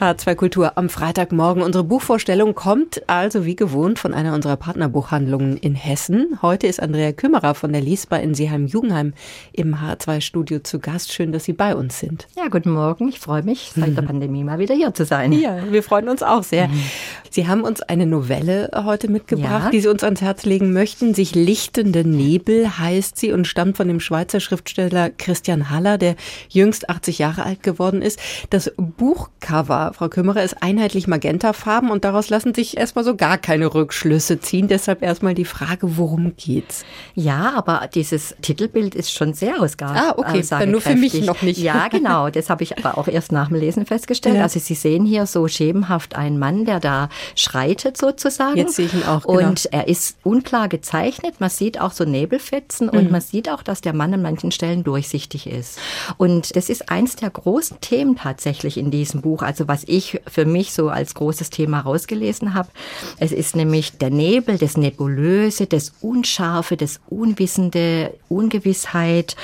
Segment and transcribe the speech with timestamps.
[0.00, 1.62] H2 Kultur am Freitagmorgen.
[1.62, 6.38] Unsere Buchvorstellung kommt also wie gewohnt von einer unserer Partnerbuchhandlungen in Hessen.
[6.40, 9.12] Heute ist Andrea Kümmerer von der Liesba in Seeheim-Jugendheim
[9.52, 11.12] im H2-Studio zu Gast.
[11.12, 12.28] Schön, dass Sie bei uns sind.
[12.34, 13.10] Ja, guten Morgen.
[13.10, 15.32] Ich freue mich, seit der Pandemie mal wieder hier zu sein.
[15.32, 16.68] Ja, wir freuen uns auch sehr.
[16.68, 16.82] Mhm.
[17.28, 19.70] Sie haben uns eine Novelle heute mitgebracht, ja.
[19.70, 21.12] die Sie uns ans Herz legen möchten.
[21.12, 26.16] Sich lichtende Nebel heißt sie und stammt von dem Schweizer Schriftsteller Christian Haller, der
[26.48, 28.18] jüngst 80 Jahre alt geworden ist.
[28.48, 33.72] Das Buchcover Frau Kümmerer, ist einheitlich magentafarben und daraus lassen sich erstmal so gar keine
[33.72, 34.68] Rückschlüsse ziehen.
[34.68, 36.84] Deshalb erstmal die Frage, worum geht's?
[37.14, 39.98] Ja, aber dieses Titelbild ist schon sehr ausgabe.
[39.98, 41.58] Ah, okay, dann nur für mich noch nicht.
[41.58, 42.30] Ja, genau.
[42.30, 44.36] Das habe ich aber auch erst nach dem Lesen festgestellt.
[44.36, 44.42] Ja.
[44.42, 48.56] Also Sie sehen hier so schemenhaft einen Mann, der da schreitet sozusagen.
[48.56, 49.26] Jetzt sehe ich ihn auch.
[49.26, 49.48] Genau.
[49.48, 51.40] Und er ist unklar gezeichnet.
[51.40, 52.98] Man sieht auch so Nebelfetzen mhm.
[52.98, 55.78] und man sieht auch, dass der Mann an manchen Stellen durchsichtig ist.
[56.16, 59.42] Und das ist eins der großen Themen tatsächlich in diesem Buch.
[59.42, 62.68] Also was was ich für mich so als großes Thema rausgelesen habe.
[63.18, 69.36] Es ist nämlich der Nebel, das Nebulöse, das Unscharfe, das Unwissende, Ungewissheit.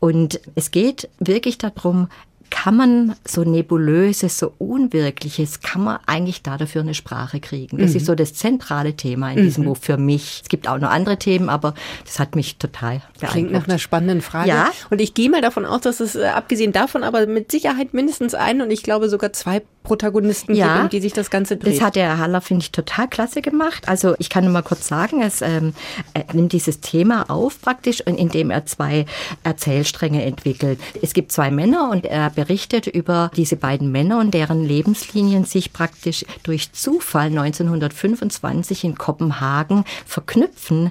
[0.00, 2.08] Und es geht wirklich darum,
[2.50, 7.78] kann man so nebulöses, so unwirkliches, kann man eigentlich da dafür eine Sprache kriegen?
[7.78, 7.96] Das mhm.
[7.96, 9.68] ist so das zentrale Thema in diesem mhm.
[9.68, 10.40] Buch für mich.
[10.42, 13.32] Es gibt auch noch andere Themen, aber das hat mich total beeindruckt.
[13.32, 14.48] Klingt nach einer spannenden Frage.
[14.48, 14.70] Ja.
[14.90, 18.34] Und ich gehe mal davon aus, dass es äh, abgesehen davon aber mit Sicherheit mindestens
[18.34, 21.76] ein und ich glaube sogar zwei Protagonisten ja, gibt, um die sich das Ganze dreht.
[21.76, 23.86] Das hat der Haller, finde ich, total klasse gemacht.
[23.86, 25.74] Also ich kann nur mal kurz sagen, es ähm,
[26.14, 29.04] er nimmt dieses Thema auf praktisch, indem er zwei
[29.42, 30.80] Erzählstränge entwickelt.
[31.02, 35.72] Es gibt zwei Männer und er berichtet über diese beiden Männer und deren Lebenslinien sich
[35.72, 40.90] praktisch durch Zufall 1925 in Kopenhagen verknüpfen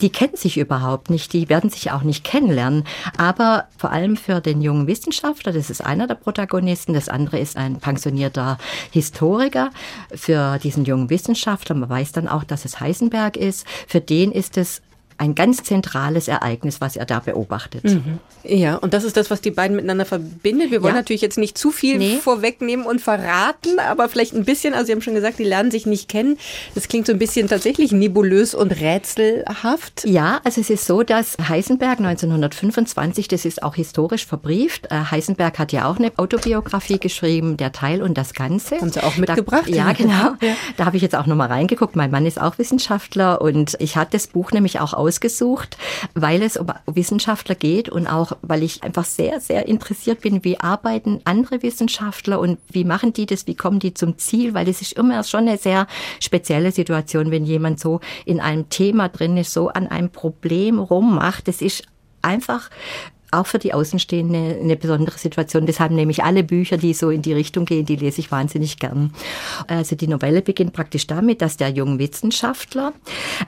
[0.00, 2.84] die kennen sich überhaupt nicht, die werden sich auch nicht kennenlernen.
[3.16, 7.56] Aber vor allem für den jungen Wissenschaftler, das ist einer der Protagonisten, das andere ist
[7.56, 8.58] ein pensionierter
[8.90, 9.70] Historiker.
[10.12, 14.58] Für diesen jungen Wissenschaftler, man weiß dann auch, dass es Heisenberg ist, für den ist
[14.58, 14.82] es
[15.18, 17.84] ein ganz zentrales Ereignis, was er da beobachtet.
[17.84, 18.18] Mhm.
[18.42, 20.70] Ja, und das ist das, was die beiden miteinander verbindet.
[20.70, 21.00] Wir wollen ja.
[21.00, 22.16] natürlich jetzt nicht zu viel nee.
[22.16, 25.86] vorwegnehmen und verraten, aber vielleicht ein bisschen, also Sie haben schon gesagt, die lernen sich
[25.86, 26.36] nicht kennen.
[26.74, 30.04] Das klingt so ein bisschen tatsächlich nebulös und rätselhaft.
[30.04, 35.58] Ja, also es ist so, dass Heisenberg 1925, das ist auch historisch verbrieft, äh, Heisenberg
[35.58, 38.80] hat ja auch eine Autobiografie geschrieben, Der Teil und das Ganze.
[38.80, 39.68] Haben Sie auch mitgebracht?
[39.68, 40.34] Da, ja, genau.
[40.40, 40.56] Ja.
[40.76, 41.96] Da habe ich jetzt auch nochmal reingeguckt.
[41.96, 45.76] Mein Mann ist auch Wissenschaftler und ich hatte das Buch nämlich auch ausgesucht,
[46.14, 50.60] weil es um Wissenschaftler geht und auch, weil ich einfach sehr, sehr interessiert bin, wie
[50.60, 54.80] arbeiten andere Wissenschaftler und wie machen die das, wie kommen die zum Ziel, weil es
[54.80, 55.86] ist immer schon eine sehr
[56.20, 61.48] spezielle Situation, wenn jemand so in einem Thema drin ist, so an einem Problem rummacht.
[61.48, 61.84] Das ist
[62.22, 62.70] einfach
[63.34, 65.66] auch für die Außenstehende eine besondere Situation.
[65.66, 68.78] Das haben nämlich alle Bücher, die so in die Richtung gehen, die lese ich wahnsinnig
[68.78, 69.12] gern.
[69.66, 72.92] Also die Novelle beginnt praktisch damit, dass der junge Wissenschaftler,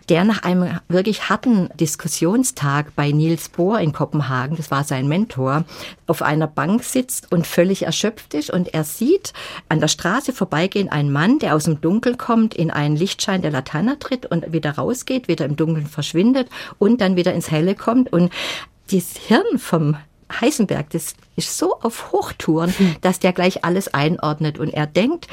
[0.09, 5.65] der nach einem wirklich harten Diskussionstag bei Niels Bohr in Kopenhagen, das war sein Mentor,
[6.07, 9.33] auf einer Bank sitzt und völlig erschöpft ist und er sieht
[9.69, 13.51] an der Straße vorbeigehen einen Mann, der aus dem Dunkeln kommt, in einen Lichtschein der
[13.51, 16.49] Laterne tritt und wieder rausgeht, wieder im Dunkeln verschwindet
[16.79, 18.31] und dann wieder ins Helle kommt und
[18.91, 19.97] das Hirn vom
[20.41, 22.97] Heisenberg, das ist so auf Hochtouren, hm.
[23.01, 25.29] dass der gleich alles einordnet und er denkt,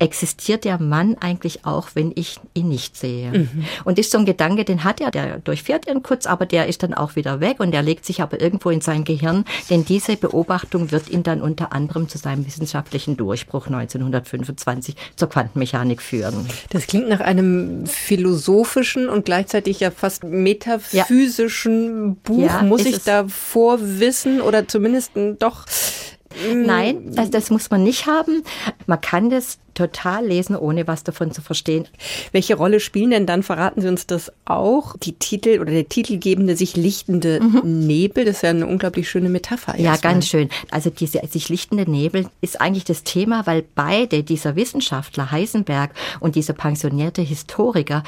[0.00, 3.30] existiert der Mann eigentlich auch, wenn ich ihn nicht sehe?
[3.30, 3.64] Mhm.
[3.84, 6.82] Und ist so ein Gedanke, den hat er, der durchfährt ihn kurz, aber der ist
[6.82, 10.16] dann auch wieder weg und der legt sich aber irgendwo in sein Gehirn, denn diese
[10.16, 16.46] Beobachtung wird ihn dann unter anderem zu seinem wissenschaftlichen Durchbruch 1925 zur Quantenmechanik führen.
[16.70, 22.16] Das klingt nach einem philosophischen und gleichzeitig ja fast metaphysischen ja.
[22.22, 22.42] Buch.
[22.42, 25.66] Ja, Muss ich da vorwissen oder zumindest doch
[26.54, 28.42] Nein, das, das muss man nicht haben.
[28.86, 31.86] Man kann das total lesen, ohne was davon zu verstehen.
[32.32, 36.56] Welche Rolle spielen denn dann, verraten Sie uns das auch, die Titel oder der titelgebende
[36.56, 37.86] sich lichtende mhm.
[37.86, 38.24] Nebel?
[38.24, 39.78] Das ist ja eine unglaublich schöne Metapher.
[39.78, 40.48] Ja, ganz schön.
[40.70, 46.34] Also diese sich lichtende Nebel ist eigentlich das Thema, weil beide, dieser Wissenschaftler Heisenberg und
[46.34, 48.02] dieser pensionierte Historiker,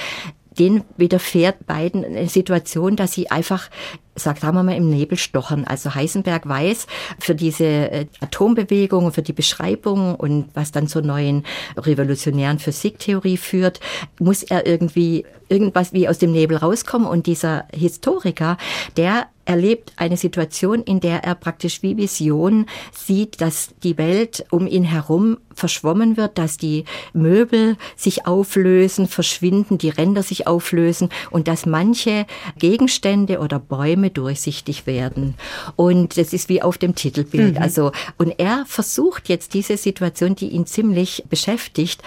[0.59, 3.71] denen widerfährt beiden eine Situation, dass sie einfach
[4.15, 5.65] sagt, sagen wir mal, im Nebel stochern.
[5.65, 6.87] Also Heisenberg weiß
[7.19, 11.45] für diese äh, Atombewegung, für die Beschreibung und was dann zur neuen
[11.77, 13.81] revolutionären Physiktheorie führt,
[14.19, 17.07] muss er irgendwie irgendwas wie aus dem Nebel rauskommen.
[17.07, 18.57] Und dieser Historiker,
[18.97, 24.67] der erlebt eine Situation, in der er praktisch wie Vision sieht, dass die Welt um
[24.67, 31.49] ihn herum verschwommen wird, dass die Möbel sich auflösen, verschwinden, die Ränder sich auflösen und
[31.49, 32.27] dass manche
[32.59, 35.35] Gegenstände oder Bäume Bäume durchsichtig werden.
[35.77, 37.57] Und das ist wie auf dem Titelbild.
[37.57, 37.63] Mhm.
[37.63, 42.03] Also, und er versucht jetzt diese Situation, die ihn ziemlich beschäftigt,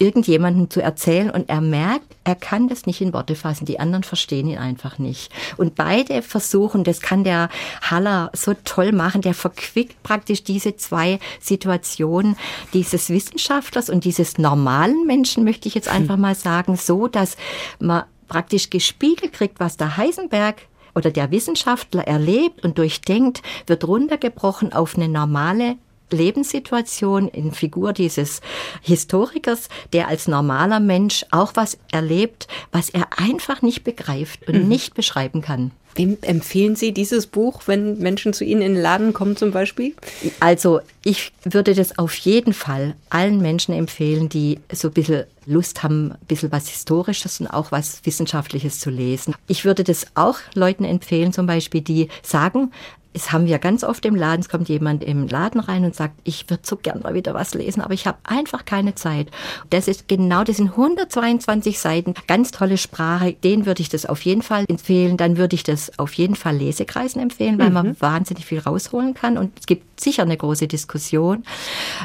[0.00, 3.64] irgendjemandem zu erzählen und er merkt, er kann das nicht in Worte fassen.
[3.64, 5.32] Die anderen verstehen ihn einfach nicht.
[5.56, 7.48] Und beide versuchen, das kann der
[7.82, 12.36] Haller so toll machen, der verquickt praktisch diese zwei Situationen
[12.74, 17.36] dieses Wissenschaftlers und dieses normalen Menschen, möchte ich jetzt einfach mal sagen, so, dass
[17.80, 20.62] man praktisch gespiegelt kriegt, was der Heisenberg
[20.98, 25.76] oder der Wissenschaftler erlebt und durchdenkt, wird runtergebrochen auf eine normale
[26.10, 28.40] Lebenssituation in Figur dieses
[28.82, 34.68] Historikers, der als normaler Mensch auch was erlebt, was er einfach nicht begreift und mhm.
[34.68, 35.70] nicht beschreiben kann.
[35.98, 39.94] Wem empfehlen Sie dieses Buch, wenn Menschen zu Ihnen in den Laden kommen zum Beispiel?
[40.38, 45.82] Also ich würde das auf jeden Fall allen Menschen empfehlen, die so ein bisschen Lust
[45.82, 49.34] haben, ein bisschen was Historisches und auch was Wissenschaftliches zu lesen.
[49.48, 52.70] Ich würde das auch Leuten empfehlen, zum Beispiel, die sagen,
[53.18, 56.14] es haben wir ganz oft im Laden, es kommt jemand im Laden rein und sagt,
[56.22, 59.28] ich würde so gern mal wieder was lesen, aber ich habe einfach keine Zeit.
[59.70, 64.22] Das ist genau, das sind 122 Seiten, ganz tolle Sprache, den würde ich das auf
[64.22, 65.16] jeden Fall empfehlen.
[65.16, 67.74] Dann würde ich das auf jeden Fall Lesekreisen empfehlen, weil mhm.
[67.74, 71.42] man wahnsinnig viel rausholen kann und es gibt sicher eine große Diskussion.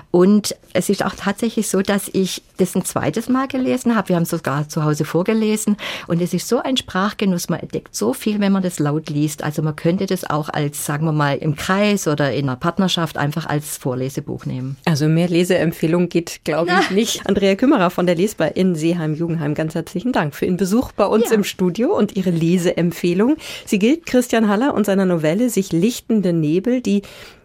[0.10, 4.10] Und es ist auch tatsächlich so, dass ich das ein zweites Mal gelesen habe.
[4.10, 5.78] Wir haben sogar zu Hause vorgelesen
[6.08, 9.44] und es ist so ein Sprachgenuss, man entdeckt so viel, wenn man das laut liest.
[9.44, 13.18] Also man könnte das auch als sagen wir mal, im Kreis oder in einer Partnerschaft
[13.18, 14.78] einfach als Vorlesebuch nehmen.
[14.86, 17.28] Also mehr Leseempfehlung geht, glaube ich, nicht.
[17.28, 21.30] Andrea Kümmerer von der Lesbar in Seeheim-Jugendheim, ganz herzlichen Dank für Ihren Besuch bei uns
[21.30, 21.36] ja.
[21.36, 23.38] im Studio und Ihre Leseempfehlung.
[23.66, 27.04] Sie gilt Christian Haller und seiner Novelle Sich lichtende Nebel, die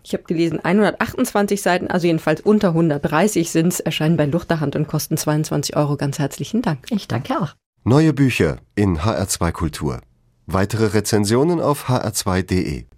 [0.09, 4.89] ich habe gelesen, 128 Seiten, also jedenfalls unter 130 sind es, erscheinen bei Luchterhand und
[4.89, 5.99] kosten 22 Euro.
[5.99, 6.87] Ganz herzlichen Dank.
[6.89, 7.55] Ich danke auch.
[7.85, 10.01] Neue Bücher in HR2 Kultur.
[10.47, 12.85] Weitere Rezensionen auf hr2.de.